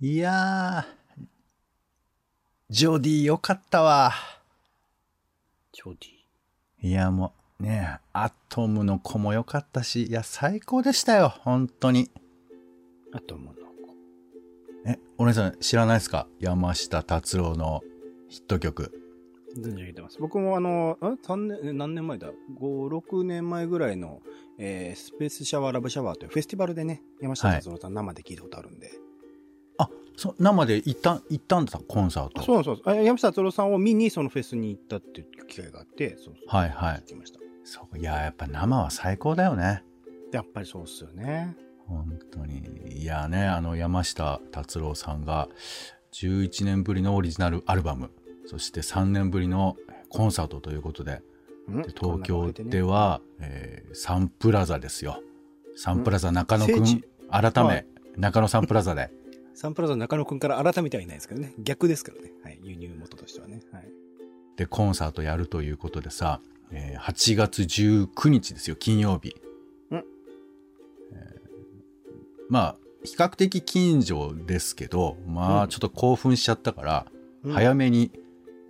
[0.00, 1.24] いやー、
[2.70, 4.12] ジョディよかったわ。
[5.72, 5.96] ジョ
[6.80, 12.04] デいや、もう、ねアトムの子もよかったし、いや、最高でしたよ、本当に。
[12.04, 12.08] ィ。
[13.12, 13.58] アトムの子。
[14.86, 16.28] え、お姉さん知らないですか？
[16.38, 17.80] 山下達郎の
[18.28, 18.92] ヒット曲。
[19.56, 20.18] 存じ上げてます。
[20.20, 22.30] 僕もあの、あ三年、何年前だ
[22.60, 24.20] ?5、6年前ぐらいの、
[24.58, 28.92] えー、スペースシャワーラブシャワーというフェスティバルでね、山下達郎さん生で聞いたことあるんで。
[30.18, 32.42] あ、そ生で行った、行ったんだ、コンサート？
[32.42, 32.94] そうそうそう。
[32.94, 36.34] あ山下達郎さんを見にそのフェスに行ったっていう機会があって、そうそう。
[36.48, 37.38] はいはい聞きました。
[37.64, 39.84] そう、いや、やっぱ生は最高だよね。
[40.32, 41.56] やっぱりそうっすよね。
[41.86, 42.62] 本当に。
[43.00, 45.48] いやね、あの、山下達郎さんが、
[46.12, 48.10] 11年ぶりのオリジナルアルバム、
[48.46, 49.76] そして3年ぶりの
[50.10, 51.22] コンサートということで、
[51.68, 51.82] うん？
[51.82, 55.22] で東京では、は、えーサンプラザですよ。
[55.76, 56.84] サンプラザ中野くん？
[57.30, 59.10] 改め、はい中野サンプラザで。
[59.60, 61.52] サンプラザ中野くんから改めてはいないですけどね。
[61.58, 62.30] 逆ですからね。
[62.44, 62.60] はい。
[62.62, 63.60] 輸入元としてはね。
[63.72, 63.88] はい。
[64.56, 69.34] で、コンサートやるということでさ、えー8月19日ですよ、金曜日。
[69.90, 70.04] うんえー
[72.48, 77.06] まあ、比較的近所ですけど、まあ、うんちょっと興奮しちゃったから、
[77.42, 78.12] うん早めに、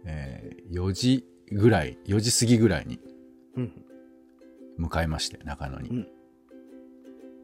[0.06, 2.98] えー4時ぐらい、4時過ぎぐらいに
[3.56, 3.72] うん。
[4.78, 5.90] 向かいまして、中野に。
[5.90, 6.08] うん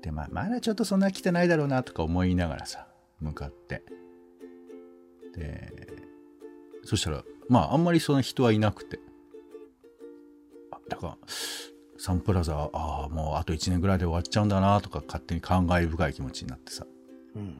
[0.00, 2.88] で、まあ、まだちょっとそんな来てないだろうなとか思いながらさ、
[3.20, 3.82] 向かって。
[5.34, 5.72] で、
[6.84, 9.00] そしたら、まあ、あんまりその人はいなくて。
[10.70, 11.16] あだから、
[11.98, 16.86] サンプラザ、ああ、もうあと1年ぐらいで終わっちゃうんだなとか勝手に感慨深い気持ちになってさ。
[17.34, 17.56] うん。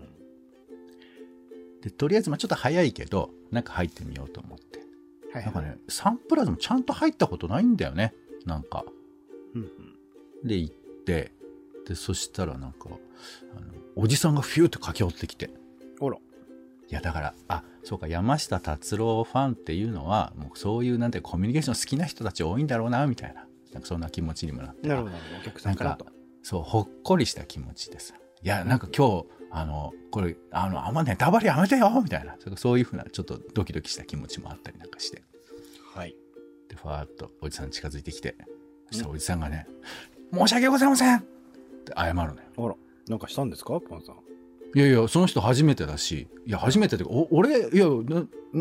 [1.83, 4.81] で、とりあえず、まあちょっと早いけど、中入ってみようと思って。
[5.33, 5.45] はい、はい。
[5.45, 8.15] なんかね、サンプラザもちゃんと入ったことないんだよね。
[8.47, 8.85] なんか。
[9.55, 10.49] うんうん。
[10.49, 11.33] で、行って、
[11.87, 12.89] で、そしたらなんか、
[13.57, 15.51] あの、おじさんがフューって駆け寄ってきて。
[16.01, 16.17] あら。
[16.17, 16.21] い
[16.91, 23.47] や、だから、あ、そうか、山下達郎ファンっていうのは、もうそういう、なんて、コミュニケーション好きな人たち多いんだろうな、みたいな。
[23.73, 24.89] なんかそんな気持ちにもなって。
[24.89, 25.15] なるほど。
[25.41, 26.07] お客さんからと。
[26.43, 28.15] そう、ほっこりした気持ちでさ。
[28.43, 32.37] いや、なんか今日、あの、これ、あの、あんまネタバレやめてよみたいな。
[32.57, 35.23] そういうふうな、ちょっとドキドキした気持ちもあったりなんかして。
[35.95, 36.15] はい。
[36.69, 38.37] で、ふわーっとおじさん近づいてきて、
[38.89, 39.67] そしたらおじさんがね、
[40.33, 41.23] 申し訳ございませんっ
[41.85, 42.35] て謝るのよ。
[42.59, 42.75] あら。
[43.09, 44.17] なんかしたんですかポンさん？
[44.77, 47.87] いやいや、その人初めてだし、いや、初めてで、お俺、いや、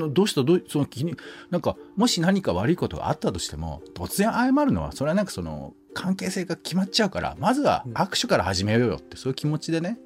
[0.10, 0.44] どうした？
[0.44, 1.16] どう、その気に、
[1.50, 9.98] なんか、もし何か悪いことがあったとしても、突然謝るのは、それはなんかその、関係性が決まっちゃうから、まずは握手から始めようよって、そういう気持ちでね、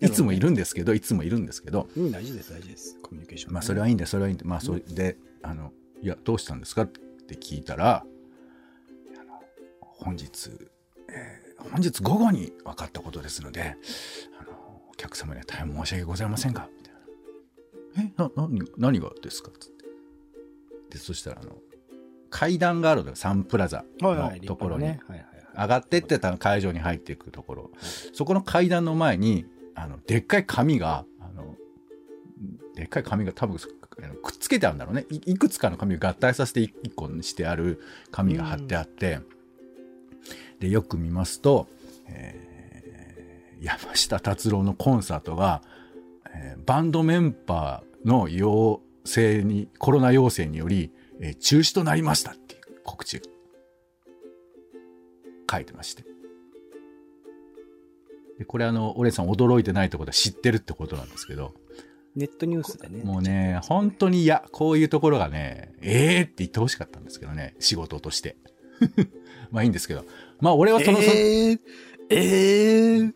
[0.00, 2.98] いつもいるんですけど、いつもいるんですけど、うん、大事です、大事です。
[3.02, 4.50] コミュニケーション、まあ、それはいいんだよ、それはいいんだよ。
[4.50, 6.82] まあ、それで、あの、いや、どうしたんですか？
[6.82, 8.04] って聞いたら、
[9.80, 10.50] 本日、
[11.08, 13.76] えー本日午後に分かったことですので、
[14.40, 14.50] あの、
[14.90, 18.10] お客様には大変申し訳ございませんが、みたいな。
[18.10, 19.50] え、な、何が、何がですか？
[19.58, 19.84] つって。
[20.90, 21.56] で、そしたら、あの、
[22.30, 24.84] 階段があるのよ、サンプラザはいはい、のところに。
[24.84, 25.28] はいはいはい。
[25.60, 27.70] 上がってってた会場に入っていくところ、
[28.12, 31.56] そこの階段の前に、あの、でっかい紙が、あの、
[32.76, 35.06] でっかい紙が多分くっつけてあるんだろうね。
[35.10, 37.80] いいくつかの紙を合体させて一一個にしてある
[38.12, 39.18] 紙が貼ってあって、
[40.60, 41.68] で、よく見ますと、
[42.08, 42.48] えー
[43.60, 45.62] 山下達郎のコンサートが、
[46.32, 53.24] えーバンドメンバーの陽性に、コロナ陽性により、えー中止となりましたっていう告知が
[55.50, 56.04] 書いてまして。
[58.38, 61.54] で、これあの、オレンさん驚いてないってことは知ってるってことなんですけど、
[62.14, 63.02] ネットニュースでね。
[63.04, 64.44] もうね、本当に嫌。
[64.52, 68.36] こういうところがね、ええー、って言ってほしかったんですけどね、仕事として。
[69.50, 70.04] まあいいんですけど。
[70.40, 71.60] まあ俺はその、そえー、
[72.10, 73.12] えー、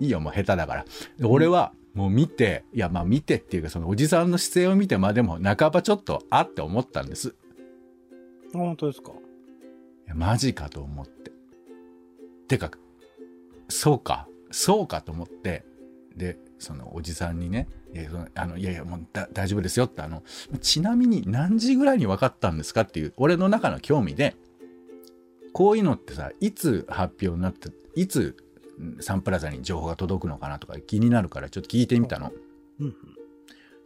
[0.00, 0.84] いいよ、もう下手だから。
[1.18, 7.34] で俺はもう見て、いやまあ見てっていうかそのおじさんの姿勢を見て、まあでも半ばちょっと、あって思ったんです。
[8.54, 9.14] あ本当ですかい
[10.08, 11.32] やマジかと思って。
[12.48, 12.70] てか、
[13.68, 15.64] そうか、そうかと思って、
[16.16, 20.22] で、そのおじさんにね、いや、そのあのいやいや、もうだ大丈夫ですよって、あの、
[20.60, 24.34] ちなみに何時ぐらいに分かったんですかっていう、俺の中の興味で、
[25.54, 28.36] こういうのってさ、いつ発表になって、いつ
[28.78, 32.32] うんサンプラザに情報が届くのかなとか気になるからちょっと聞いてみたの。
[32.80, 32.94] うんうん。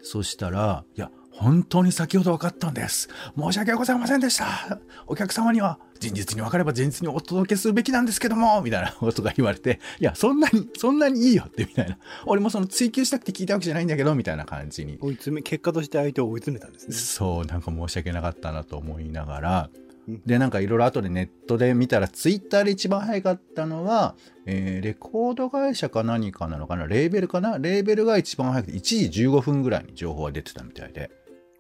[0.03, 3.11] そしたら、いや、本当に先ほど分かったんです。
[3.39, 4.81] 申し訳ございませんでした。
[5.07, 11.99] お客様には前日に分かれば前日にお届けするべきなんですけども、みたいなことが言われて、いや、そんなに、そんなにいいよって、みたいな。
[12.25, 14.97] 俺もその追求したくて聞いたわけじゃないんだけど、みたいな感じに。
[15.03, 16.95] 追い詰め、結果として相手を追い詰めたんですね。
[16.95, 19.88] そう、なんか申し訳なかったなと思いながら、うん
[20.25, 24.15] で、なんかいろいろ後でネットで見たら、ツイッターで一番早かったのは、
[24.47, 31.11] えーレコード会社か何かなのかな、レーベルかな、レーベルが一番早くて、1時15分ぐらいに情報が出てたみたいで。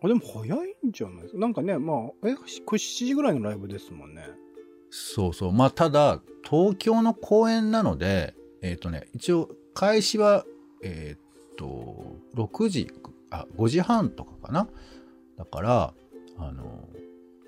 [0.02, 0.48] あ、でも早い
[0.86, 1.38] んじゃないですか？
[1.40, 2.42] なんかね、まあ、え、こ
[2.72, 4.22] れ7時ぐらいのライブですもんね。
[4.90, 5.52] そうそう。
[5.52, 10.46] まあ、ただ、東京の公演なので、えっ、とね、一応、開始は、
[10.82, 12.90] えっ、と、6時、
[13.30, 14.68] あ、5時半とかかな？
[15.36, 15.94] だから、
[16.38, 16.88] あの、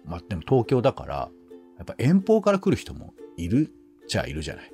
[0.05, 1.31] まあ、でも東京だから、
[1.77, 4.73] やっぱ遠方から来る人もいるっちゃいるじゃない。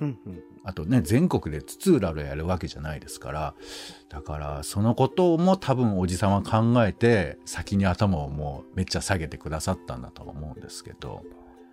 [0.00, 0.42] うんうん。
[0.64, 3.54] あとね、全国で津々浦々やるわけじゃないですから、
[4.08, 11.22] だから、そのことも多分おじさんは考えて、先に頭をもうめっちゃ下げてくださったんだとは思うんですけど、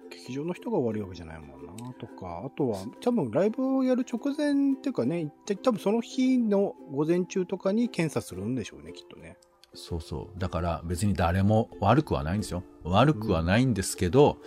[0.09, 5.31] 劇場の人が悪いわけじゃないもんなとか、あとは多分ライブをやる直前っていうかね、
[5.63, 9.37] 多分その日の午前中とかに検査するんでしょうね、きっとね。
[9.75, 10.39] そうそう。
[10.39, 12.63] だから別に誰も悪くはないんですよ。
[12.83, 14.37] 悪くはないんですけど、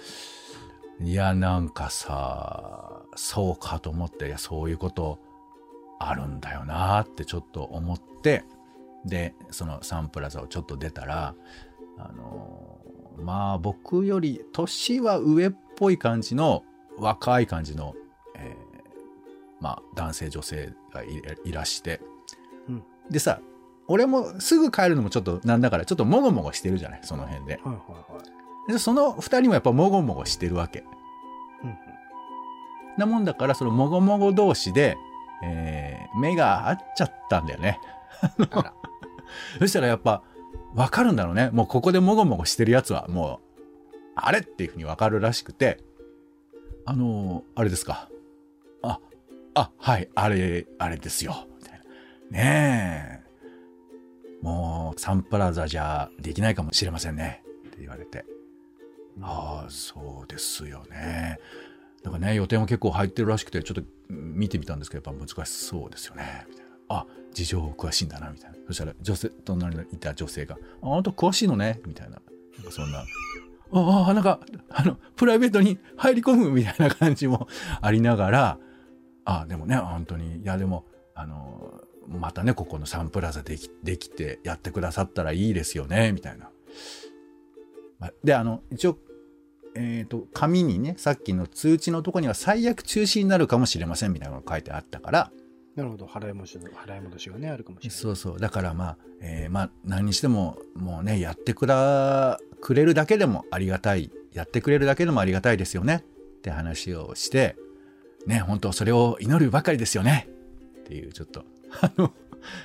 [1.01, 5.19] いや、なんかさ、そうかと思って、いや、そういうこと
[5.99, 8.45] あるんだよなってちょっと思って、
[9.05, 11.35] で、そのサンプラザをちょっと出たら、
[11.99, 12.79] あの、
[13.21, 16.65] まあ僕より年は上っぽい感じの
[16.99, 17.95] 若い感じの、
[18.37, 18.69] えー
[19.61, 22.01] まあ男性女性がいいらして、
[22.69, 23.41] うんでさ、
[23.89, 27.01] 俺もすぐ帰るのもちょっとなんだからちょっともごもごしてるじゃない？
[27.03, 27.61] その辺で。
[27.65, 28.21] はいはいは
[28.69, 28.73] い。
[28.73, 30.85] でその二人もやっぱもごもごしてるわけ。
[31.63, 31.77] うんうん
[32.99, 34.97] なもんだからそのもごもご同士で、
[35.45, 37.79] えー目が合っちゃったんだよね。
[39.61, 40.23] そしたらやっぱ
[40.75, 41.51] わかるんだろうね。
[41.53, 43.41] もうここでもごもごしてるやつはも
[43.95, 45.79] う、あれっていうふうにわかるらしくて、
[46.87, 48.09] あのーあれですか。
[48.83, 48.99] あ、
[49.55, 51.47] あ、はい、あれ、あれですよ。
[51.61, 51.81] みたい
[52.33, 52.39] な。
[52.39, 53.28] ねえ。
[54.43, 57.43] もうサンプラザじゃできないかもしれませんね。
[57.69, 58.25] って言われて。
[59.21, 61.39] ああ、そうですよね。
[62.05, 66.47] なんかね、予定も結構入ってるらしくて、ちょっとうん見てみたんですけど、やっぱ難しそうですよね。
[66.49, 66.73] みたいな。
[66.89, 68.57] あ、事情詳しいんだな、みたいな。
[68.67, 72.23] そしたら、女性、隣にいた女性が、あ、あなた詳しいのね、みたいな。
[72.57, 73.05] なんかそんな、
[73.71, 74.41] ああ、なんか、
[74.71, 77.49] あの、プライベートに入り込むみたいな感じも
[77.81, 78.59] ありながら、
[79.25, 86.51] あ、でもね、本当に、いや、でも、あの、またね、ここのサンプラザでき、できてやってくださったらいいですよね、みたいな。
[87.99, 88.99] まで、あの、一応、
[89.75, 95.33] えっ、と、紙にね、さっきの通知のとこには最悪中止になるかもしれませんみたいなのが書いてあったから、
[95.79, 96.07] なるほど。
[96.07, 97.97] 払い戻し、払い戻しがね、あるかもしれない。
[97.97, 98.41] そうそう。
[98.41, 104.11] だからまあ、えーまあ、何にしても、もうね、やってくら、くれるだけでもありがたい。
[104.33, 106.03] やってくれるだけでもありがたいですよね。
[106.39, 107.55] って話をして、
[108.27, 110.29] ね、本当それを祈るばかりですよね。
[110.81, 111.45] っていう、ちょっと、
[111.81, 112.13] あの、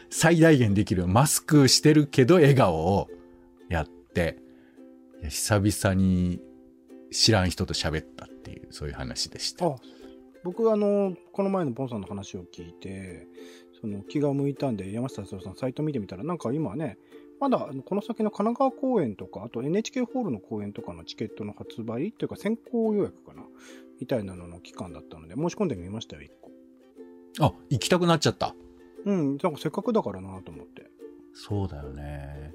[0.09, 3.09] 最大限できるマスクしてるけど笑顔を
[3.69, 4.37] やって、
[5.21, 6.41] いや久々に
[7.11, 9.65] 知らん人と喋ったっていう、そういう話でした。
[9.67, 9.75] あ
[10.43, 13.27] 僕あのこの前のポンさんの話を聞いて
[13.79, 16.97] その気が向いたんで山下達郎さんサイト見てみたらなんか今ね
[17.39, 23.43] まだこの先の神奈川公演とかあと NHK ホールの公演とかのチケットの発売っていうか先行予約かな
[24.01, 26.51] みたいなのの期間だったので申し込んでみましたよ1個
[27.39, 28.55] あ、行きたくなっちゃった。
[29.05, 30.89] うんなんかせっかくだからなと思って
[31.33, 32.53] そうだよね。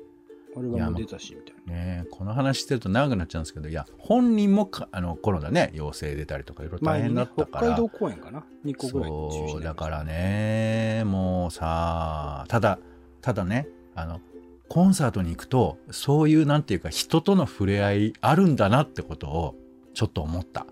[0.56, 7.66] あれがもう出たしみたいなねこの話してると長くなっちゃうんですけど、いや、本人もかあのコロナね、陽性出たりとかいろいろ大変だったから。
[7.66, 12.78] 北海道公演かな？2個ぐらいそう、だからね、もうさ、ただ、
[13.20, 14.20] ただね、あの、
[14.68, 19.54] コンサートに行くと、そういうなんていうか人との触れ合いあるんだなってことを
[19.94, 20.66] ちょっと思った。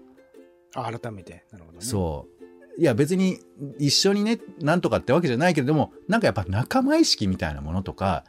[0.74, 2.35] あ改めてなるほどねそう。
[2.78, 3.40] いや別に
[3.78, 8.24] 一緒にね、なんとかってわけじゃないけれども、なんかやっぱ仲間意識みたいなものとか、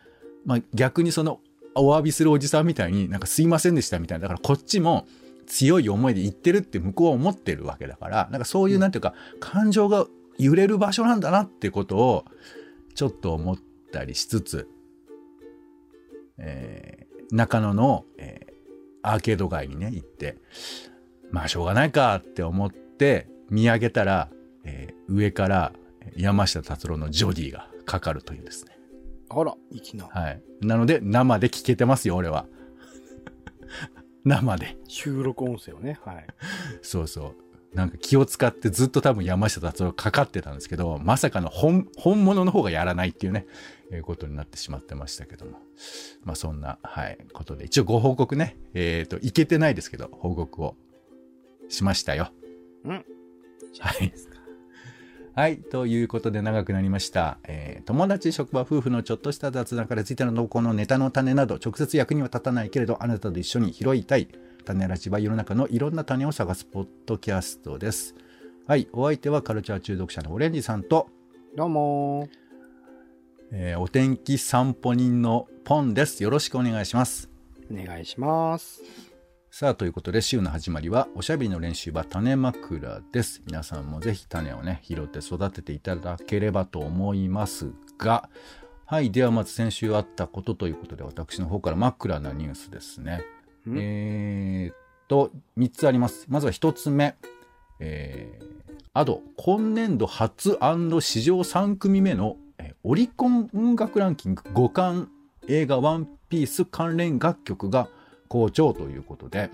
[0.45, 1.41] まあ逆にその
[1.75, 4.23] お詫びするおじさんみたいになんかすいませんでしたみたいな。
[4.23, 5.05] だからこっちも
[5.47, 12.25] 強い思いで言ってるって向こうは思ってるわけだから、なんかそういうなんていうか、感情が揺れる場所なんだなってことを
[12.95, 13.57] ちょっと思っ
[13.91, 14.69] たりしつつ、
[16.37, 18.47] えー中野の、えー
[19.03, 20.37] アーケード街にね、行って、
[21.31, 24.29] まあしょうがないかって思って見上げたら、
[24.67, 25.71] えー上から
[26.15, 28.77] 山下達郎のジョディがかかるというですね。
[29.29, 30.41] あら粋なはい。
[30.61, 32.45] なので生で聞けてますよ、俺は。
[34.25, 34.77] 生で。
[34.87, 36.27] 収録音声をねはい
[36.81, 37.75] そうそう。
[37.75, 43.45] なんか気を使ってずっと多分山下達郎かかってたんですけど、まさかの本、本物の方がやらないっていうね、
[43.91, 45.59] えーことになってしまってましたけども。
[46.23, 50.75] まあそんな、はい、ことで、一応ご報告ね、えっ、と、いけてないですけど、報告を
[51.69, 52.31] しましたよ。
[52.83, 53.05] うん
[53.79, 54.13] はい。
[55.37, 55.59] はい。
[55.59, 57.37] ということで長くなりました。
[57.43, 64.29] えー友達、職場、夫婦のちょっとした雑談からついての投稿のネタの種など、直接役には立たないけれど、あなたと一緒に拾いたい
[64.65, 68.15] 種ラジは世の中のいろんな種を探すポッドキャストです。
[68.65, 68.87] はい。
[68.93, 71.07] お相手はカルチャー中毒者のオレンジさんと、
[71.55, 72.29] どうも
[73.51, 76.23] えーお天気散歩人のポンです。
[76.23, 77.29] よろしくお願いします。
[77.71, 78.81] お願いします。
[79.59, 83.41] さあ、ということで週の始まりはおしゃべりの練習は種枕です。
[83.47, 88.29] 皆さんもぜひ種をね、拾って育てていただければと思いますが、
[88.85, 89.09] はい。
[89.09, 93.23] ではまず先週あったことということで、私の方から真っ暗なニュースですね。
[93.67, 93.75] ん？
[93.79, 94.75] えーっ
[95.07, 96.27] と、3つあります。
[96.29, 97.15] まずは1つ目。
[97.79, 98.45] えー、
[98.93, 100.59] アド、今年度初
[101.01, 105.07] 史上3組目の、えーオリコン音楽ランキング5冠
[105.47, 107.89] 映画ワンピース関連楽曲が
[108.27, 109.49] 好調ということで、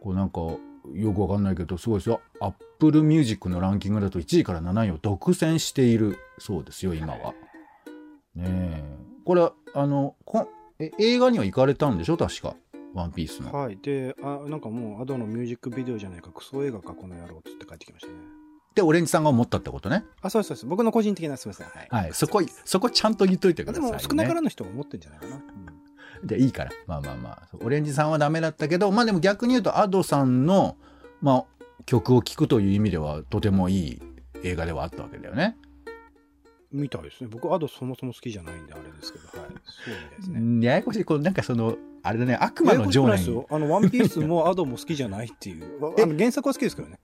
[0.00, 2.20] こうなんかよくわかんないけど、すごいですよ。
[2.40, 7.34] Apple Music のランキングだと1位から7位を独占しているそうですよ、今は。
[8.34, 8.84] ねえ。
[9.24, 12.16] これ、あの、こえ映画には行かれたんでしょ？
[12.16, 12.56] 確か。
[12.94, 13.52] ワンピースの。
[13.52, 13.78] はい。
[13.80, 18.18] で、あ、なんかもう、アドのミュージックビデオじゃないか、クソ映画か、この野郎っつって帰ってきましたね。
[18.74, 20.04] で、オレンジさんが思ったってことね？
[20.20, 20.66] あ、そうですそうです。
[20.66, 21.68] 僕の個人的な、すみません。
[21.68, 21.88] はい。
[22.04, 22.14] はい。
[22.14, 23.88] そこ、そこちゃんと言っといてください、ね。
[23.90, 25.36] でも、少なからぬ人が思ってんじゃないかな。
[25.36, 25.42] うん
[26.22, 26.70] で、いいから。
[26.86, 27.48] まあまあまあ。
[27.60, 30.76] オレンジさんはダメだったけど、まあでも逆に言うと、アドさんの、
[31.20, 34.02] まあ、曲を聴くという意味では、とてもいい
[34.44, 35.56] 映画ではあったわけだよね。
[36.72, 37.28] みたいですね。
[37.30, 39.48] 僕、アドそもそも好きじじゃないんで、あれですけど、はい。
[39.64, 40.66] そうですね。
[40.66, 41.04] ややこしい。
[41.04, 43.52] こうなんかその、あれだね、悪魔の情念ややこしくないです。
[43.52, 45.84] よあの、ワンピースもアドも好きじじゃないっていう。
[45.84, 46.98] わあの原作は好きですけどね。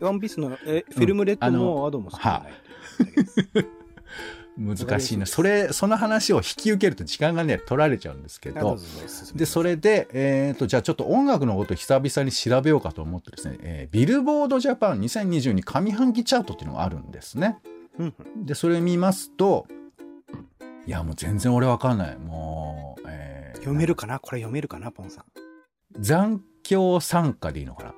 [0.00, 3.79] ワンピースのえフィルムレッドもアドも好きじゃないっていう。
[4.60, 5.24] 難しいな。
[5.24, 8.78] それ、その話を引き受けると時間がね、取られちゃうんですけど
[9.34, 17.58] で、それで、えっ、と、じゃあちょっと音楽のことを久々に調べようかと思ってですね、えービルボードジャパン2022上半期チャートっていうのがあるんですね。
[18.36, 19.66] で、それ見ますと、
[20.86, 22.18] いや、もう全然俺わかんない。
[22.18, 24.18] もう、えー読めるかな？
[24.18, 24.90] これ読めるかな？
[24.90, 25.24] ポンさん。
[25.98, 27.94] 残響参加でいいのかな？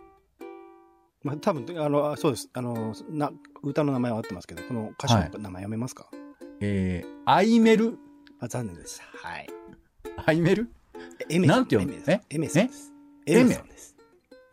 [1.23, 2.49] まあ、多分、あの、あそうです。
[2.53, 3.31] あの、な、
[3.63, 6.09] 歌の名前は合ってますけど、この歌手の名前読めますか、
[6.65, 7.99] えー、アイメル？
[8.39, 9.03] あ、残念です。
[9.03, 9.49] はい。
[10.25, 10.69] アイメル？
[11.29, 11.93] エメなんて読む？
[11.93, 12.93] エメです
[13.27, 13.97] エメさんです。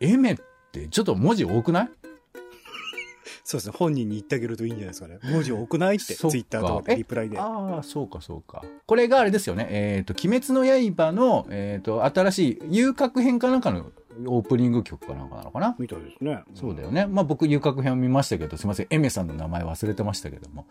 [0.00, 0.08] え？
[0.08, 0.10] エメ？
[0.14, 0.36] エメっ
[0.72, 1.88] てちょっと文字多くない？
[3.44, 3.74] そうですね。
[3.76, 5.20] 本人に言ってあげるといいんじゃないですかね。
[5.22, 7.38] 文字多くないって、ツイッターとかでリプライで。
[7.38, 8.64] ああ、そうかそうか。
[8.86, 9.68] これがあれですよね。
[9.70, 10.64] えっ、と、鬼滅の
[10.96, 12.38] 刃の、えっ、と、新し
[12.70, 13.92] い遊郭編かなんかの
[14.26, 15.76] オープニング曲かなんかなのかな？
[15.78, 16.42] みたいですね。
[16.54, 17.06] そうだよね。
[17.06, 18.86] まあ僕、遊郭編を見ましたけど、すいません。
[18.90, 20.66] エメさんの名前忘れてましたけども。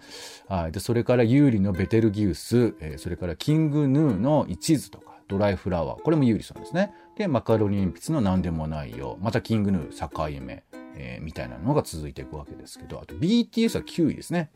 [0.48, 0.72] はい。
[0.72, 6.02] で、それから、ユーリのベテルギウス、えーそれから、キングヌーの一途とか、ドライフラワー。
[6.02, 6.92] これもユーリさんですね。
[7.16, 9.18] で、マカロニ鉛筆の何でもないよ。
[9.22, 10.64] また、キングヌー、境目、
[10.96, 14.52] えーみたいなのが続いていくわけですけど、あと、BTS は9位ですね。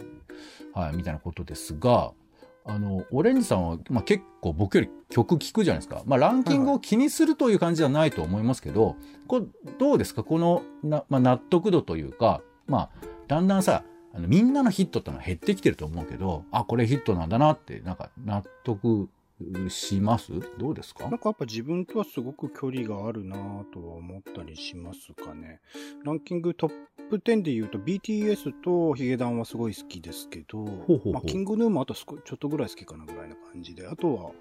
[0.74, 0.96] はい。
[0.96, 2.12] みたいなことですが、
[2.66, 6.02] あの、オレンジさんは、まあ、結構僕より曲聴くじゃないですか。
[6.06, 8.96] まあ、ランキングを気にするという感じではないと思いますけど、
[9.28, 9.46] これ、
[9.78, 10.24] どうですか？
[10.24, 12.90] この、な、まあ、納得度というか、まあ、
[13.28, 13.84] だんだんさ、
[14.16, 19.10] あのみんなのヒットってのは減ってきてると思うけど、あ、これヒットなんだなって、なんか納得
[19.70, 20.32] します？
[20.58, 21.04] どうですか？
[21.10, 25.60] なんかやっぱ自分とはすごく距離があるなぁとは思ったりしますかね。
[26.04, 26.72] ランキングトッ
[27.10, 31.14] プ10で言うと BTS とヒゲダンはすごい好きですけど、ほうほうほう。
[31.14, 34.32] まあ、キングヌーもあと少ちょっとぐらい好きかなぐらいな感じで、あとは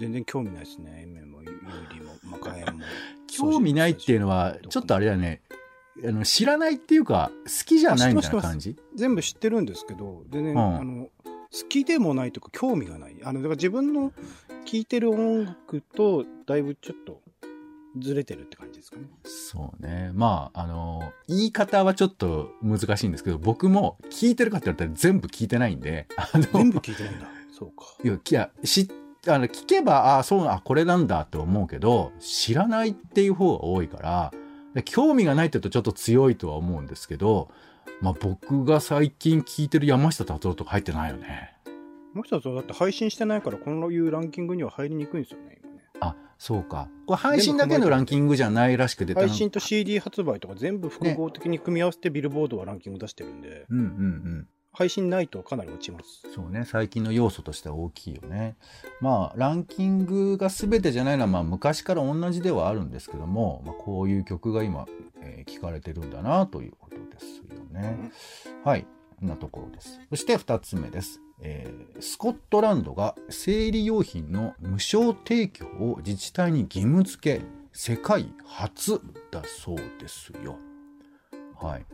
[0.00, 1.02] 全然興味ないですね。
[1.04, 2.12] エメもユーリも。
[2.24, 2.84] マカエンも。
[3.26, 5.42] 興味ないっていうのは、ちょっとあれだね、
[6.04, 8.76] あの知らないっていうか、好きじゃないみたいな感じ？
[8.94, 10.58] 全部知ってるんですけど、でね、ん。
[10.58, 11.08] あの、
[11.52, 13.16] 好きでもないとか興味がない。
[13.22, 14.12] あの、だから自分の
[14.64, 17.20] 聴いてる音楽とだいぶちょっと
[17.98, 19.04] ずれてるって感じですかね。
[19.24, 20.12] そうね。
[20.14, 27.26] まあ、あの、言い方はちょっと難しいんですけど、僕も聞いてるかって言われたら全部聞いてないんで、あの、全部聞いてないんだ。
[27.52, 27.84] そうか。
[28.02, 28.86] いや、いや、知っ
[29.28, 34.32] あの、聞けば、あそう、あ、これなんだって思うけど、知らないっていう方が多いから、
[34.74, 37.50] で興味がないって言うとちょっと強いとは思うんですけど、
[38.00, 41.56] まあ僕が最近聞いてる山下達郎とか入ってないよね。
[42.14, 45.80] もう一つはだって配信してないから、このいうランキングには入りにくいんですよね、今ね。
[46.00, 46.88] あ、そうか。
[47.06, 54.48] これ配信だけのランキングじゃないらしくて、配信と CD 発売とか全部複合的に組み合わせてビルボードはランキング出してるんで、うんうんうん。
[54.74, 56.22] 配信ないとかなり落ちます。
[56.34, 58.56] そうね、最近の要素としては大きいよね。
[59.00, 64.86] まあ、ランキングが全てじゃないのは、まあ、昔から同じではあるんですけども、まあ、こういう曲が今、
[65.20, 68.10] えー聞かれてるんだなということですよね。
[68.64, 68.86] はい、
[69.18, 70.00] こんなところです。
[70.08, 71.20] そして2つ目です。
[71.40, 79.00] えースコットランドが生理用品の無償提供を自治体に義務付け、世界初
[79.30, 80.56] だそうですよ。
[81.60, 81.86] はい。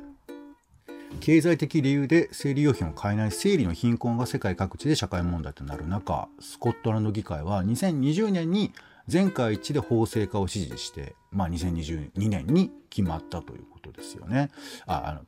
[1.21, 8.73] 経済的理由で生理用品を買えない生理の貧困が世界各地で社会問題となる中、スコットランド議会は2020年に
[9.07, 14.51] 全会一致で法制化を指示して、まあ、2022年に決まったということですよね。
[14.87, 15.21] ああの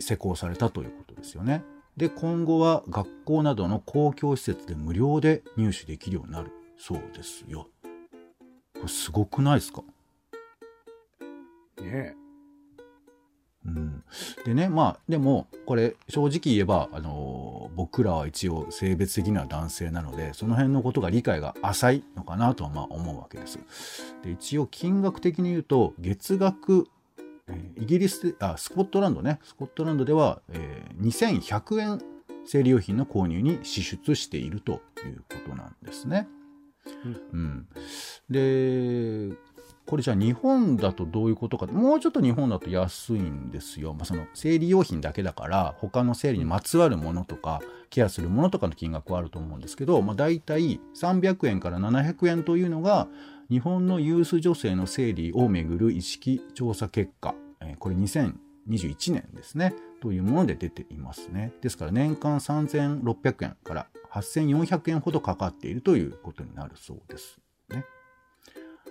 [0.00, 1.62] 施行されたということですよね。
[1.96, 7.68] で、今後は学校などの公共施設で無料で入手できるようになるそうですよ。
[8.74, 9.82] これすごくないですか？
[11.80, 12.16] ね
[13.64, 14.02] うん、
[14.44, 23.58] でねまあでもこれ正直言えば、あのー僕らは一応性別的には男性なのでその辺のことが理解が浅いのかなとはまあ思うわけです。
[24.22, 26.86] で一応金額的に言うと月額、
[27.48, 32.02] えーイギリスであスコットランドねスコットランドでは、えー2100円
[32.44, 36.28] 生理用品の購入に支出しているということなんですね。
[37.32, 37.68] うん、
[38.28, 39.34] で
[39.86, 47.60] これじゃあ日本だとどういうことかもうちょっと日本だと安いんですよ、まあ、その生理用品だけだから他の生理にまつわるものとか
[47.90, 53.08] ケアするものとかの金額はあると思うんですけど、まあ、大体300円から700円というのが
[53.52, 57.34] 日本のユース女性の生理をめぐる意識調査結果、
[57.80, 59.74] これ2021年ですね。
[60.00, 61.52] というもので出ていますね。
[61.60, 67.42] ですから年間3600円から8400円ほどかかっているということになるそうです。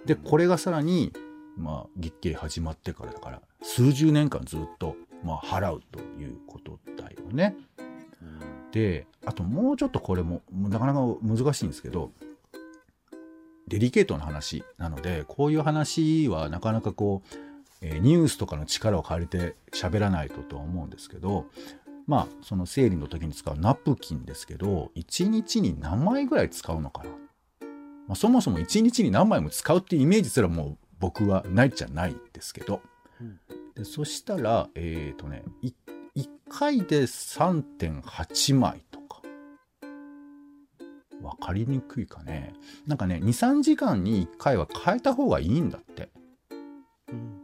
[0.05, 1.13] でこれがさらに
[1.57, 7.55] まあ月経始まってからだから数十年間ずっと、まあ、払うということだよね。
[8.71, 12.11] であともうちょっとこれもなかなか難しいんですけど
[13.67, 17.37] デリケートな話なのでこういう話はなかなかこう、
[17.81, 21.45] えニュースとかの力を借りて喋らないととは思うんですけど
[22.07, 27.09] まあその生理の時に使うナプキンですけど1日に何枚ぐらい使うのかな、
[28.11, 32.81] まあ、そもそも1日に何枚も使うっていうイメージすらもう僕はないっちゃないんですけど。
[33.21, 33.39] うん。
[33.73, 35.71] でそしたらえっ、とねい
[36.17, 39.21] 1回で3.8枚とか。
[41.21, 42.53] 分かりにくいかね。
[42.85, 46.09] なんかね23時間に1回は変えた方がいいんだって。
[47.07, 47.37] うん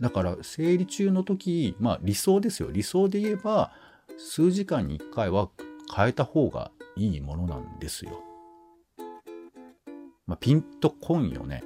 [0.00, 2.72] だから生理中の時まあ理想ですよ。
[2.72, 3.70] 理想で言えば
[4.18, 5.48] 数時間に1回は
[5.94, 8.31] 変えた方がいいものなんですよ。
[10.26, 11.64] まあ、ピンとこんよね。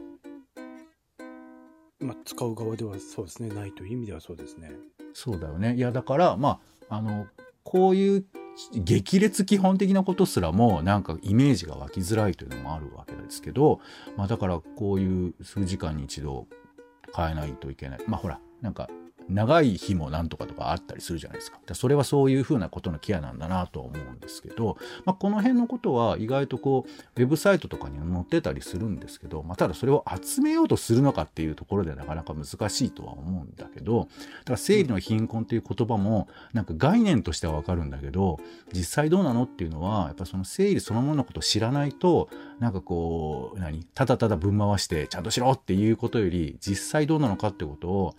[2.01, 3.49] まあ、使う側ではそうですね。
[3.49, 4.73] ないという意味ではそうですね。
[5.13, 5.75] そうだよね。
[5.77, 7.27] いやだからまああの
[7.63, 8.25] こういう
[8.73, 13.81] 激烈基本的なことすらもなんかイメージが湧きづらいというのもあるわけですけど、
[14.17, 16.47] まあ、だからこういう数時間に一度
[17.15, 17.99] 変えないといけない。
[18.07, 18.89] まあほらなんか
[19.29, 21.59] 長い日もなんとかとかあったりするじゃないですか。
[21.67, 34.11] でそれはそういうふうなことのケアなんだなと思うんですけど、まあ、この辺のことは意外とこうウェブサイトとかに載ってたりするんですけど、まあ、ただそれを集めようとするのかっていうところでなかなか難しいとは思うんだけどだか
[34.53, 38.39] ら生理の貧困っていう言葉もなんか概念としてはわかるんだけど
[38.73, 42.29] 実際どうなのっていうのはやっぱその生理そのもののことを知らないと
[42.61, 48.15] なんかこう何ただただぶん回してちゃんとしろっていうことより実際どうなのかってことを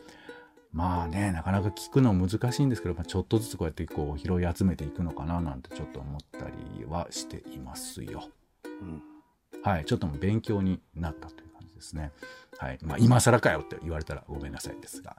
[0.71, 8.29] まあね、なかなか聞くの難しいんですけど、まあ、ちょっとずつこうやってこう拾い集めていくのかななんてちょっと思ったりはしていますよ。
[8.63, 9.01] うん。
[9.63, 12.11] はい、ちょっともう勉強になったという感じですね。
[12.57, 15.17] はい、まあ今更かよって言われたらごめんなさいですが。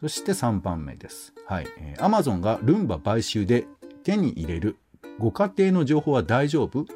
[0.00, 1.32] そして3番目です。
[1.46, 3.66] はい、えー、Amazon がルンバ買収で
[4.04, 4.76] 手に入れる
[5.18, 6.86] ご家庭の情報は大丈夫、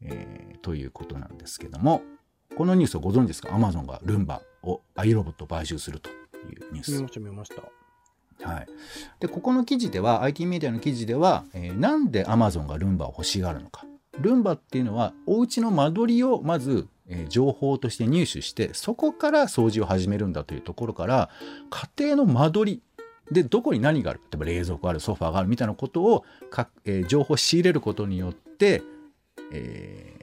[0.00, 2.02] えーということなんですけども、
[2.56, 6.08] このニュースをご存知ですか ?Amazon がルンバをアイロボットを買収すると
[6.46, 7.02] いうニュース見。
[7.02, 7.62] ました、見ました。
[8.42, 8.66] はい、
[9.20, 13.86] でここの記事では IT メディアの記事では、えーなんで Amazon がルンバを欲しがるのか
[14.18, 21.30] ルンバっていうのはお家の間取りをまず、えー情報として入手してそこから掃除を始めるんだというところから
[21.70, 22.82] 家庭の間取り
[23.32, 28.82] でどこに何がある例えば冷蔵庫あるソファーがあるみたいなことをか、えー情報を仕入れることによって、
[29.52, 30.13] えー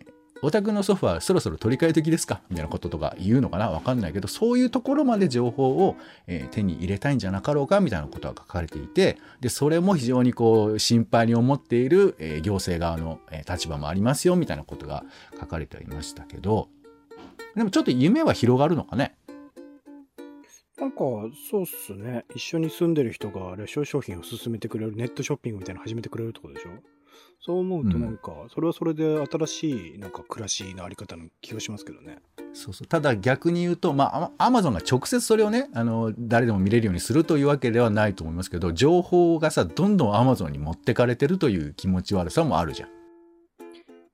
[0.43, 2.41] お宅のソファそろそろ取り替え時ですか？
[2.49, 3.69] みたいなこととか言うのかな？
[3.69, 7.80] わかんないけど、そういうところまで情報を、えー手に入れたいんじゃなかろうか？
[7.80, 15.04] みたいなことが書かれていて、で、それも非常にこう、心配に思っている、えー行政側の、えー立場もありますよみたいなことが
[15.39, 16.69] 書かれていましたけど、
[17.56, 19.15] でもちょっと夢は広がるのかね？
[20.80, 20.97] なんか、
[21.51, 22.25] そうっすね。
[22.36, 26.69] 一緒に住んでる人が、あれ、商品を勧めてくれる、ネットショッピングみたいなの始めてくれるってことでしょ？
[27.43, 32.19] そう思うとなんか、それはそれで新しい、なんか暮らしのあり方の気がしますけどね。
[32.53, 32.88] そうそう。
[32.88, 42.89] ただ逆に言うと、まあ、アマゾンが直接それをね、あの、誰でも見れるようにするというわけではないと思いますけど、情報がさ、どんどんアマゾンに持ってかれてるという気持ち悪さもあるじゃん。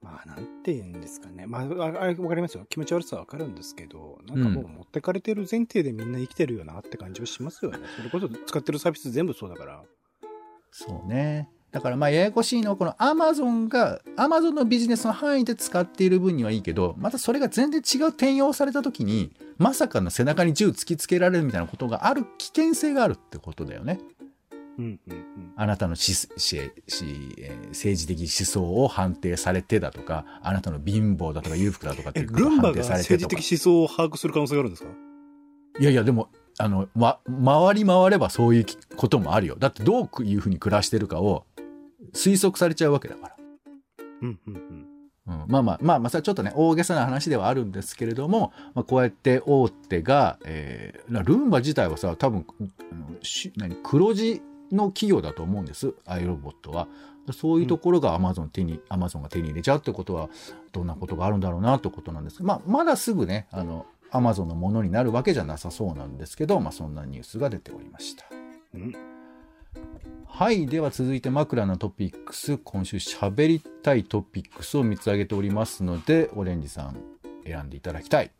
[0.01, 1.45] まあ、なんて言うんですかね。
[1.47, 2.65] まあ、ああれわかりますよ。
[2.69, 7.79] 気持ち悪さはわかるんですけど、なんかもう持ってかれてる前提でみんな生きてるよなって感じはしますよね。
[7.97, 9.83] それこそ使ってるサービス全部そうだから。
[10.71, 11.49] そうね。
[11.77, 23.99] だからまあややこしいのはこのアマゾンが、アマゾンのビジネスの範囲で使っている分にはいいけど、またそれが全然違う転用された時に、まさかの背中に銃突きつけられるみたいなことがある危険性があるってことだよね。
[24.79, 25.53] うんうんうん。
[25.55, 26.57] あなたのししし
[27.37, 33.27] えー政治的思想を判定されてだとか、あなたの貧乏だとか裕福だとかってえ、いうことを判定されてとか。
[33.27, 34.89] 政治的思想を把握する可能性があるんですか？
[35.79, 39.55] いやいや、でも、あの、ま、回り回ればそういうこともあるよ。
[39.59, 41.45] だってどういうふうに暮らしてるかを
[42.17, 43.35] 推測されちゃうわけだから。
[44.21, 44.87] うんうんうん。
[45.27, 52.45] うん、まあまあまあまあそれはちょっとね大げさな話ではあるんですけれども、まあ、こうやって大手が、えー、ルンバ自体はさ多分
[53.57, 56.87] 何黒字の企業だと思うんですアイロボットは。
[57.33, 60.29] そういうところがアマゾン手に、アマゾンが手に入れちゃうってことは
[60.71, 68.25] どんなことがあるんだろうなってことなんですが、まあ、まだすぐねあのアマゾンのものになるわけじゃなさそうなんですけど、まあ、そんなニュースが出ておりました。
[68.75, 69.16] うん
[70.25, 70.67] はい。
[70.67, 72.57] では続いて枕のトピックス。
[72.57, 76.97] 今週喋りたいトピックスを3つ挙げておりますので、オレンジさん
[77.45, 78.31] 選んでいただきたい。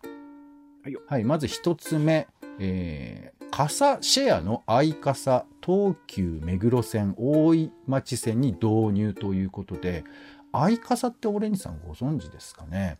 [0.83, 1.23] はいよはい。
[1.23, 2.27] まず1つ目。
[2.59, 10.03] えー、傘シェアの相傘東急目黒線大井町線に導入ということで、
[10.51, 12.97] 相傘ってオレンジさんご存知ですかね、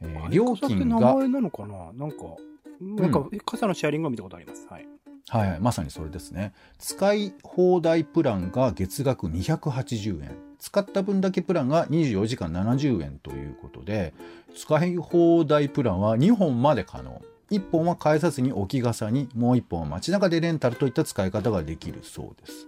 [0.00, 1.92] えー料金名が、前なのかな？
[1.92, 2.16] なんか、
[2.80, 4.66] なんか、傘のシェアリングを見たことあります。
[4.70, 4.88] はい。
[5.28, 6.52] はいはい、まさにそれですね。
[6.78, 10.30] 使い放題プランが月額280円。
[10.58, 14.14] 使った分だけプランが24時間70円ということで、
[14.54, 17.20] 使い放題プランは2本まで可能。
[17.50, 22.66] 1本は返さずに置き傘に、もう1本は街中でレンタルといった使い方ができるそうです。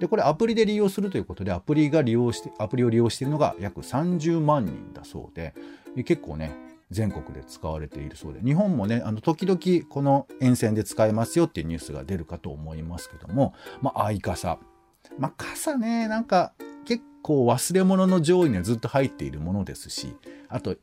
[0.00, 5.54] で、これアプリで利用するということで、アプリが利用して、アプリを利用しているのが約30万人だそうで、
[6.04, 6.52] 結構ね、
[6.90, 14.58] 全国で使われているそうで、日本もね、あの、時々この沿線で使えますよっていうニュースが出るかと思いますけども、まあ、相傘。
[15.18, 16.52] まあ、傘ね、なんか、
[16.84, 20.16] 結構忘れ物の上位にはずっと入っているものですし、
[20.48, 20.76] あと、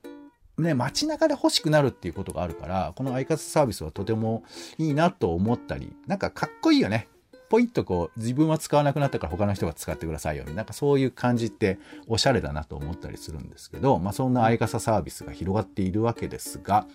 [0.57, 4.43] ね、街中で欲しくなるっていうことがあるから、この相傘サービスはとても
[4.77, 7.09] いいなと思ったり、なんかかっこいいよね。
[7.49, 10.45] ポイッとこう、自分は使わなくなったから他の人が使ってくださいよ。
[10.45, 16.87] なんかそういう感じっておしゃれだなと思ったりするんですけど、まあそんな相傘サービスが広がっているわけですが、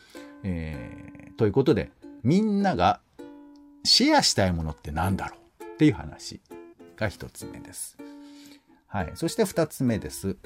[0.42, 1.90] えー、ということで、
[2.22, 3.00] みんなが
[3.84, 6.40] シェアしたいものって何だろうっていう話
[6.96, 7.96] が一つ目です。
[8.86, 9.12] はい。
[9.14, 10.36] そして二つ目です。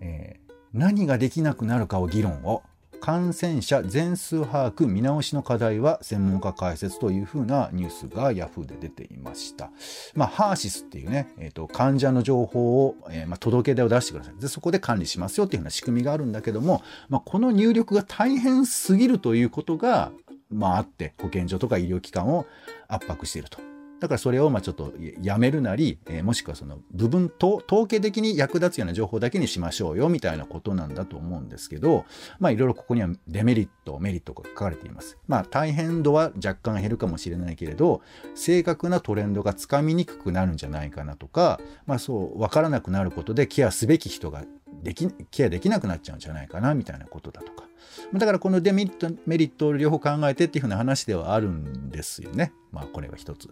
[0.00, 2.62] えー何ができなくなるかを議論を
[3.00, 9.70] 感染者全数把握見直しの課題は専門家解説というふうなニュースがヤフーで出ていました。
[10.14, 14.40] まあ、ハーシスっていうね、えーと患者の情報を、えーまあ、届け出を出してください。
[14.40, 20.12] で、そこで管理しますよっていうふうな仕組みがあるんだけども、まあ、この入力が大変すぎるということが、
[20.50, 22.46] まあ、あって、保健所とか医療機関を
[22.88, 23.75] 圧迫していると。
[24.00, 32.04] だからそれをまあちょっとやめるなり、えーもしくはその部分と統計的に役立つような情報だけにしましょうよみたいなことなんだと思うんですけど、
[32.40, 35.16] まあいろいろここにはデメリット、メリットが書かれています。
[35.28, 38.02] まあ大変度は若干減るかもしれないけれど、
[38.34, 44.44] 正確なトレンドがつかみにくくなるんじゃないかなとか、まあそう、わからなくなることでケアすべき人が
[44.82, 47.66] でき、ケアできなくなっちゃうんじゃないかなみたいなことだとか。
[48.12, 52.52] だからこのデメリット、メリットを両方考えてっていうふうな話ではあるんですよね。
[52.72, 53.48] まあこれは一つ。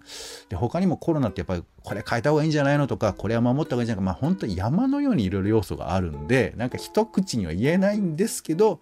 [0.48, 8.80] で、他にもコロナってやっぱりこれ変えた方がいいんじゃないのとか、これは守った方がいいんじゃないか、まあ本当に山のようにいろいろ要素があるんで、なんか一口には言えないんですけど、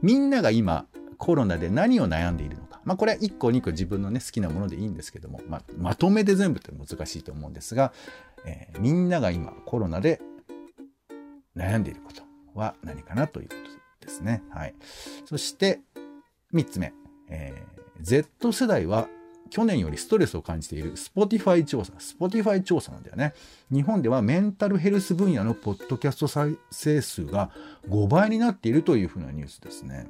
[0.00, 0.86] みんなが今
[1.18, 2.80] コロナで何を悩んでいるのか。
[2.84, 7.92] まあこれは1個2個自分のね好きなものでいいんですけども、まあまとめて全部って難しいと思うんですが、
[8.44, 10.20] えーみんなが今コロナで
[11.56, 12.22] 悩んでいること
[12.54, 13.54] は何かなというこ
[14.00, 14.42] とですね。
[14.50, 14.74] はい。
[15.24, 15.80] そして
[16.52, 16.92] 3つ目、
[17.28, 19.08] えー Z 世代は
[19.50, 21.92] 去年よりストレスを感じている Spotify 調査。
[21.98, 23.34] Spotify 調査なんだよね。
[23.70, 27.50] 日本ではメンタルヘルス分野のポッドキャスト再生数が
[27.88, 30.08] 5倍になっているというふうなニュースですね。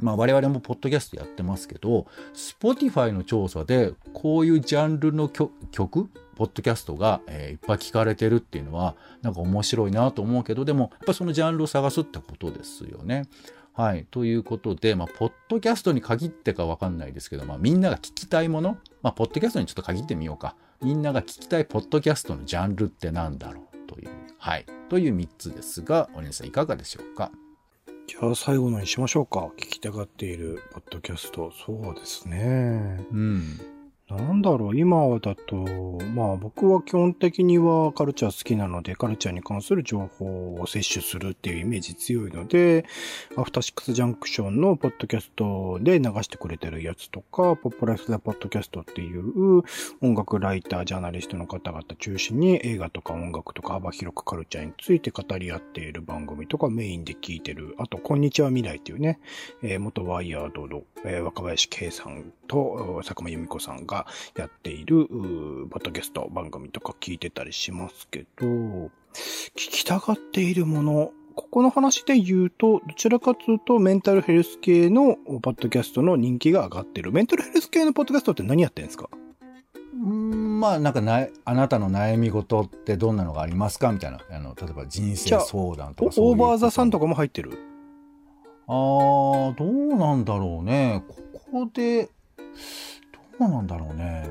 [0.00, 13.24] まあ我々もポッドキャストやってますけど、Spotify の調査でこういうジャンルの、曲ポッドキャストが、えーいっぱい聞かれてるっていうのは、なんか面白いなと思うけど、でも、やっぱそのジャンルを探すってことですよね。
[13.72, 14.06] はい。
[14.10, 20.56] ということで、まあ、ポッドキャストに限ってかわかんないですけど、まあ、みんなが聞きたいもの、まあ、ポッドキャストにちょっと限ってみようか。
[20.82, 24.66] みんなが聞きたいポッドキャストのジャンルってなんだろうという、はい。
[24.88, 27.30] という3つですが、お姉さんいかがでしょうか？
[28.06, 29.50] じゃあ最後のにしましょうか。
[29.58, 31.52] 聞きたがっているポッドキャスト。
[31.64, 33.04] そうですね。
[33.12, 33.60] うん。
[34.10, 35.56] なんだろう、今だと、
[36.14, 42.86] まあ僕は基本的にはカルチャー好きなので、カルチャーに関する情報を摂取するっていうイメージ強いので、
[43.36, 49.62] アフターシックスジャンクションのポッドキャストで流してくれてるやつとか、ポップライスザポッドキャストっていう
[50.00, 57.74] 音楽ライター、ジャーナリストの方々中心に映画とか音楽とか幅広くカルチャーについて語り合っている番組とかメインで聞いてる。
[57.78, 59.20] あと、こんにちは未来っていうね、
[59.62, 63.97] えー元ワイヤードの、えー若林圭さんと佐久間由美子さんが
[64.36, 68.90] やっている、ポッドキャスト番組とか聞いてたりしますけど、聞
[69.54, 77.12] きたがっているもの、ここの話で言うと、どちらかというとメンタルヘルス系のポッドキャストの人気が上がってる。
[77.12, 79.08] メンタルヘルス系のポッドキャストって何やってるんですか？
[79.94, 83.92] うんまあなんかなあなたの悩み事ってどんなのがありますか？
[83.92, 84.20] みたいな。
[84.30, 87.58] あの例えば人生相談とかオーバーザさんとかかも入ってる？
[88.66, 91.04] あーどうなんだろうね。
[91.08, 92.10] ここで
[93.38, 94.28] どうなんだろうね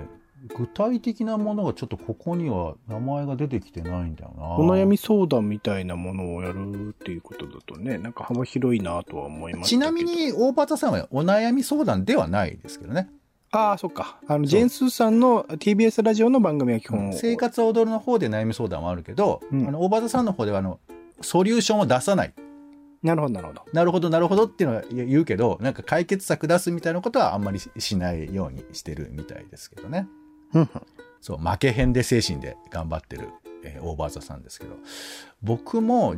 [0.55, 9.91] 具体的なものがちょっとここには名前が出てきてないんだよなお悩み相談みたいなものをやるっていうことだとね、なんか幅広いなとは思いましたけど。
[9.91, 13.09] ちなみ、に大畑さんはお悩み相談ではないですけどね
[13.51, 14.19] ああ、そっか。
[14.27, 17.13] あの、ジェーンスーさんの TBS ラジオの番組は基本。
[17.13, 20.79] 生活を踊るの方で悩み相談はあるけど、うんあの大畑さんの方ではあの
[21.21, 22.33] ソリューションを出さない
[23.07, 23.65] なるほど、なるほど。
[23.71, 30.07] なるほど、なるほどっていうのは言うけど、なんか解決策出すみたいなことはあんまりししないようにしてるみたいですけどね。
[31.21, 33.29] そう、負けへんで精神で頑張ってる、
[33.63, 34.75] えーオーバーザさんですけど。
[35.41, 36.15] 僕も、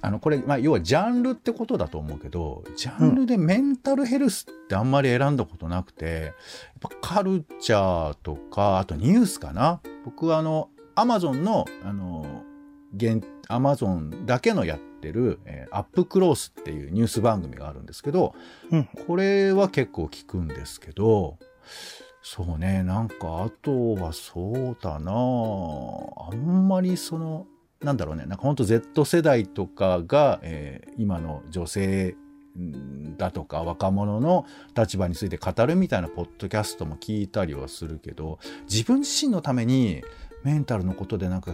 [0.00, 6.34] あの、これ、まあ、要はジャンルってことだと思うけど、ジャンルでメンタルヘルスってあんまり選んだことなくて、やっ
[6.80, 9.80] ぱカルチャーとか、あとニュースかな。
[10.04, 12.44] 僕はあの、アマゾンの、あの、
[12.96, 18.34] 現、アマゾンだけのやってる、えーアップクロースっていうニュース番組があるんですけど、
[18.70, 18.88] うん。
[19.06, 21.38] これは結構聞くんですけど、
[22.22, 27.46] そうね、なんかあとはそうだなあんまりその、
[27.80, 32.16] なんだろうね、なんかほんと Z 世代とかが、えー今の女性
[32.58, 34.44] んだとか若者の
[34.76, 40.02] 立場について語るみたいなポッドキャストも聞いたりはするけど、自分自身のために
[40.44, 41.52] メンタルのことでなんか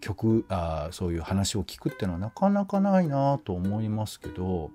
[0.00, 4.70] 曲あそういう話を聞くっていうのはなかなかないなと思いますけど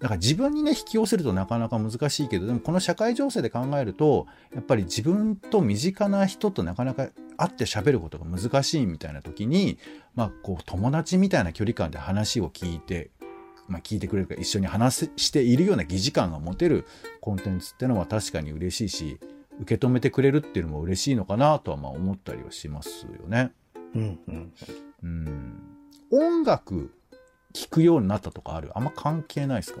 [0.00, 9.78] だから自分にね引き寄せるとなかなか難しいけどでもこの社会情勢で考えるとやっぱり自分と身近な人となかなか会って喋ることが難しいみたいな時に
[10.14, 13.10] まあこう友達みたいな距離感で話を聞いて、
[13.68, 16.86] まあ、聞いてくれるか一緒に話しているような疑似感が持てる
[17.20, 19.20] コンテンツっていうのは確かに嬉しいし
[19.60, 23.52] 受け止めてくれるっていうのも嬉しいのかなとはまあ思ったりはしますよね。
[23.96, 24.52] うん、うん。
[25.02, 25.62] うん
[26.12, 26.92] 音楽
[27.52, 28.70] 聴くようになったとかある？
[28.74, 29.80] あんま関係ないですか？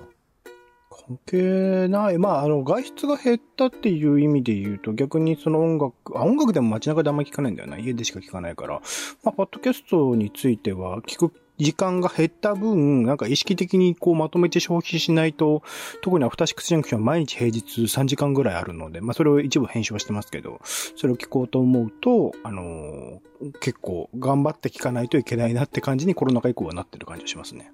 [0.90, 2.18] 関係ない。
[2.18, 7.78] まあ、あの、外出が減ったっていう意味で言うと、逆にその音楽、あ、音楽でも街中であんまり聞かないんだよな。
[7.78, 8.80] 家でしか聞かないから。
[9.22, 15.62] まあ、ポッドキャストについては、聞く時間が減った分、なんか意識的にこうまとめて消費しないと、
[16.02, 23.26] 特にアフターシックスジャンクションは毎日平日3時間ぐらいあるので、まあ、それを一部編集はしてますけど、それを聞こうと思うと、あのー
[23.60, 27.72] 結構頑張って聞かないといけないなって感じにコロナ禍以降はなってる感じがしますね。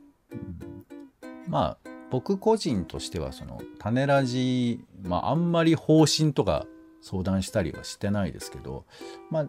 [1.49, 6.67] まあ僕個人としてはその種ラジ、まあ、あんまり方針とか
[7.01, 8.85] 相談したりはしてないですけど
[9.31, 9.49] まあ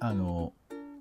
[0.00, 0.52] あの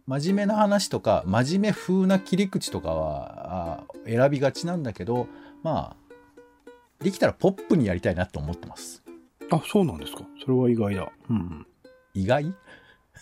[0.08, 5.28] 真面目な話とか真面目風な切り口とかはあ選びがちなんだけど
[5.64, 9.04] まあできたらポップにやりたいなと思ってます
[9.52, 10.24] あ、そうなんですか。
[10.44, 11.12] それは意外だ。
[11.30, 11.68] うん、
[12.14, 12.54] 意外？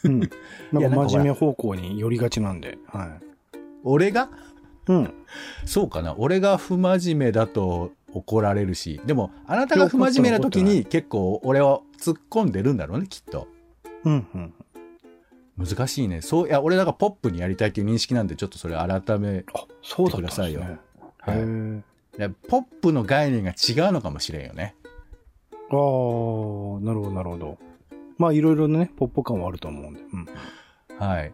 [0.04, 0.19] うん。
[0.72, 2.78] なんか真面目方向に寄りがちなんで。
[2.88, 3.58] はい。
[3.84, 4.30] 俺が？
[4.88, 5.13] うん。
[5.65, 13.48] そうかな俺が不真面目だと怒られるしでもあなたが不真面目な時に結構俺は突っ込んでるんだろうねきっと
[14.04, 14.54] うん、うん。
[15.58, 20.22] 難しいねそういや俺だからポップにやりたいっていう認識なんでちょっとそれ改めあ、そうだったんですね。
[20.22, 20.62] くださいよ
[21.20, 24.76] はいいやポップの概念が違うのかもしれんよね
[25.70, 27.58] あー、なるほど、なるほど。
[28.18, 30.02] まあ、いろいろね、ポップ感はあると思うんで。
[30.13, 30.28] うん。
[31.00, 31.34] はい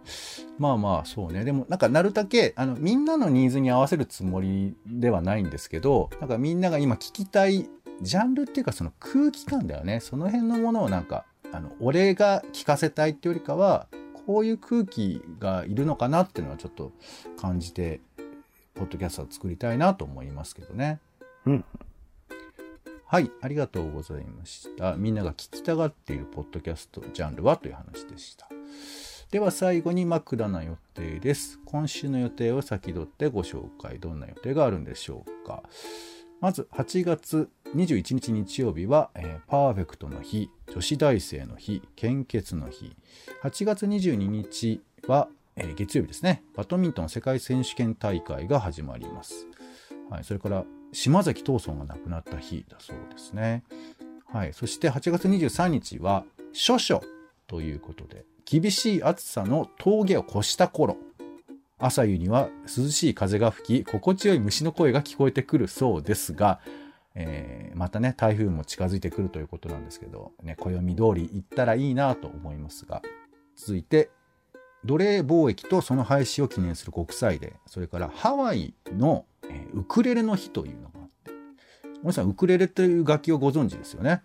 [0.58, 7.70] まあまあそうねでもなんかなるだけあのみんなのニーズに合わせるつもりではないんですけどなんかみんなが今聞きたい
[8.02, 13.88] ジャンルっていうかその空気感だよねその辺のものをなんかあの俺が聞かせたいっていうよりかは
[14.30, 16.92] こういう空気がいるのかなっていうのはちょっと
[17.36, 18.00] 感じて
[18.76, 21.00] ポッドキャストを作りたいなと思いますけどね。
[21.48, 21.66] うん。
[23.08, 24.96] はい、ありがとうございました。
[24.98, 28.48] みんなが聞きたがっているポッドキャストジャンルはという話でした。
[29.32, 31.60] では最後に枕な予定です。
[31.66, 33.98] 今週の予定を先取ってご紹介。
[33.98, 35.64] どんな予定があるんでしょうか。
[36.40, 42.96] まず8月21日日曜日は、えー、パーフェクトの日、女子大生の日、献血の日。
[43.44, 46.44] 8月22日は、えー、月曜日ですね。
[46.56, 49.48] バドミントン世界選手権大会が始まります。
[50.10, 53.64] はい、それから島崎藤村が亡くなった日だそうですね。
[54.32, 57.02] はい、そして8月23日は、諸書
[57.48, 60.98] ということで、厳しい暑さの峠を越した頃。
[61.80, 66.60] 朝夕には涼しい風が吹き、心地よい虫の声が聞こえてくるそうですが、
[67.22, 73.02] えー、またね、台風も近づいてくるということなんですけど、ね、暦通り行ったらいいなと思いますが、
[73.58, 74.10] 続いて、
[74.86, 81.34] 奴隷貿易とその廃止を記念する国際デー、それからハワイの、えー、ウクレレの日というのがあって、
[82.02, 84.22] 森さん、ウクレレという楽器をご存知ですよね？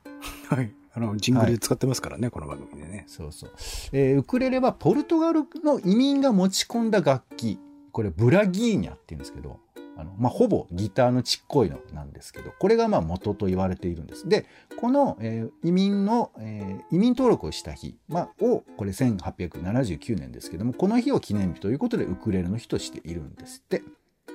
[0.49, 0.73] はい。
[0.93, 3.03] あの、ジングルで使ってますからね、はい、この番組でね。
[3.09, 3.51] そうそう。
[3.91, 7.59] えー、ウクレレはポルトガルの移民が持ち込んだ楽器。
[7.91, 9.59] これ、ブラギーニャって言うんですけど、
[9.97, 14.29] あの、まあ、ほぼギターのちっこいのなんですけど、これがまあ元と言われているんです。
[14.29, 23.83] で、この、えー、移民の、えー、移民登録をした日、まあ、を、これ1879年ですけども、この日を記念日ということでウクレレの日としているんですって。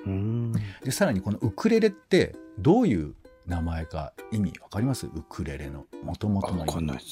[0.06, 5.08] うんで、さらにこのウクレレってどういう名前か意味わかります？
[5.08, 7.04] ウクレレの元々の意味。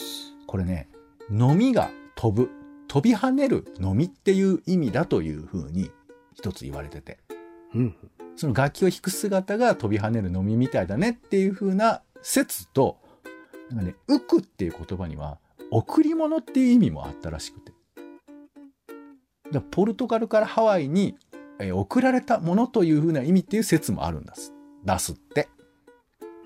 [0.46, 0.88] これね、
[1.30, 2.50] 飲みが飛ぶ、
[2.88, 5.92] 飛び跳ねる飲みっていう意味だというふうに
[6.34, 7.18] 一つ言われてて。
[7.74, 7.96] うん。
[8.36, 12.98] その楽器を弾く姿が飛び跳ねる飲みみたいだねっていうふうな説と、
[13.70, 15.40] なんかね、浮くっていう言葉には、
[15.72, 17.72] 贈り物っていう意味もあったらしくて。
[19.52, 21.16] だポルトガルからハワイに、
[21.60, 24.54] えー、送られたものというふうな意味っていう説もあるんです。
[24.84, 25.50] 出すって。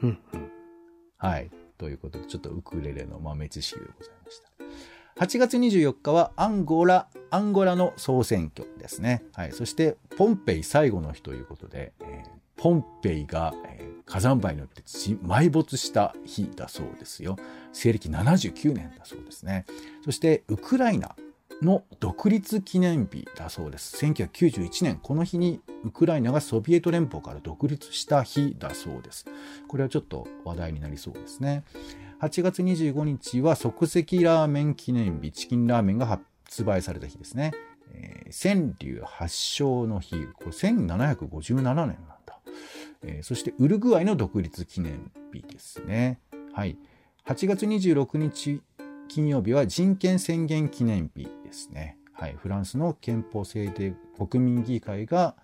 [0.02, 0.52] うんうん、
[1.18, 1.52] はい。
[1.78, 4.40] ということで、ちょっとウクレレの豆知識でございまし
[5.18, 5.26] た。
[5.26, 9.24] 8月24日はアンゴラ、アンゴラの総選挙ですね。
[9.34, 9.54] はい。
[9.54, 17.38] そして、ポンペイ最後の日ということで、えー、ポンペイが、えー、火山灰によって埋没した日だそうですよ。
[17.72, 19.66] 西暦79年だそうですね。
[20.04, 21.16] そして、ウクライナ
[21.62, 23.96] の独立記念日だそうです。
[24.06, 29.26] 1991年、この日にウクライナがソビエト連邦から独立した日だそうです。
[29.70, 31.64] これはちょっと話題になりそうですね。
[32.20, 36.24] 8月25日は即席ラーメン記念日、チキンラーメンが発
[36.64, 37.52] 売された日ですね。
[37.94, 41.86] えー、川柳発祥の日、これ1757年なん
[42.26, 42.40] だ。
[43.04, 46.20] えー、そしてウルグアイの独立記念日ですね。
[46.54, 46.78] はい。
[47.26, 48.62] 8月26日
[49.08, 51.98] 金曜日は人権宣言記念日ですね。
[52.14, 55.36] はい、フランスの憲法制定国民議会が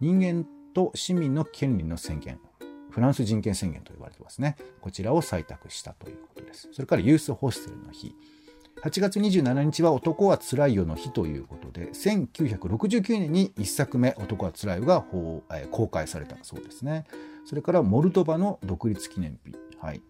[0.00, 2.40] 人間と市民の権利の宣言、
[2.90, 4.56] フランス人権宣言と言われてますね。
[4.80, 6.68] こちらを採択したということです。
[6.72, 8.14] それからユースホステルの日。
[8.82, 17.04] 8月27日は男はつらいよの日ということで、1969年に1作目男はつらいよが公開されたそうですね。
[17.44, 19.54] それからモルドバの独立記念日。
[19.78, 20.02] はい。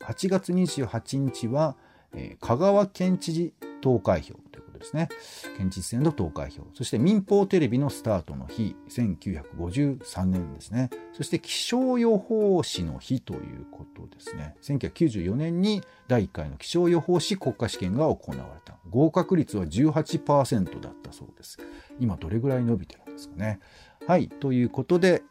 [0.00, 1.76] 8月28日は、
[2.14, 5.08] えー、香川県知事投開票というこですね。
[5.56, 6.62] 県知事選の投開票。
[6.74, 10.90] そして民放テレビのスタートの日、1953年ですね。
[11.12, 14.56] そして気象予報士の日ということですね。
[14.62, 18.76] 1994年に第1回の気象予報士国家試験が行われた。
[18.90, 21.58] 合格率は18%だったそうです。
[22.00, 23.60] 今どれぐらい伸びてるんですかね。
[24.06, 24.28] はい。
[24.28, 25.22] ということで、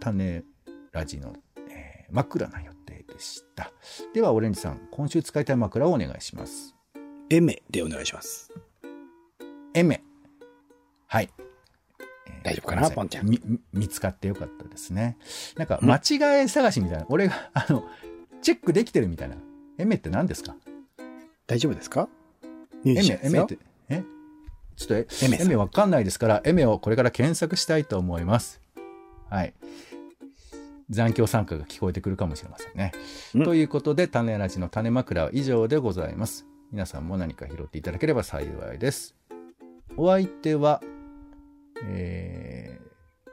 [0.00, 0.42] 種
[0.92, 1.34] ラジの、
[1.70, 3.72] えー、枕な予定でした。
[4.12, 6.74] では、オレンジさん、今週使いたい枕をお願いします。
[7.30, 8.50] エメでお願いします。
[9.78, 10.02] エメ。
[11.06, 11.30] はい。
[12.42, 13.26] 大丈夫かな、ポンちゃん。
[13.26, 13.40] 見、
[13.72, 15.16] 見つかってよかったですね。
[15.56, 17.06] なんか、間違い探しみたいな。
[17.08, 17.84] 俺が、あの、
[18.42, 19.36] チェックできてるみたいな。
[19.78, 20.56] エメって何ですか？
[21.46, 22.08] 大丈夫ですか？
[22.84, 24.02] エメ、エメって、え？
[24.74, 28.60] ちょっとエメ、エメわかんないですから、エメをこれから検索したいと思います。
[29.30, 29.54] はい。
[30.90, 32.92] 残響参加が聞こえてくるかもしれませんね。
[33.44, 36.46] ということで、種ラジの種枕は以上でございます。
[36.72, 39.14] 皆さんも何か拾っていただければ幸いです。
[40.00, 40.80] お相手は、
[41.82, 43.30] えー、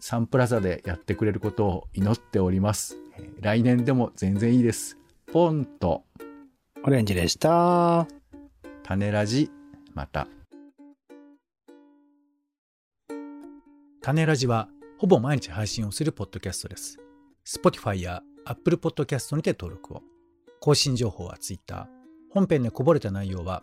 [0.00, 2.98] サンプラザでやってくれることを祈っております。
[3.40, 4.98] 来年でも全然いいです。
[5.32, 6.02] ポンと、
[6.84, 8.08] オレンジでした。
[8.82, 9.48] 種ラジ、
[9.94, 10.26] また。
[14.02, 16.98] 種ラジは、ほぼ毎日配信をするポッドキャストです。
[17.46, 20.02] Spotify や Apple Podcast にて登録を。
[20.58, 21.88] 更新情報は Twitter。
[22.32, 23.62] 本編でこぼれた内容は